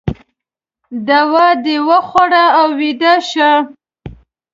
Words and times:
دوا 1.07 1.47
د 1.65 1.67
وخوره 1.89 2.45
او 2.59 2.67
ویده 2.79 3.13
شه 3.29 3.51